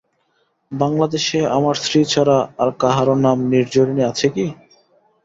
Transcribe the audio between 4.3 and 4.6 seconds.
কি।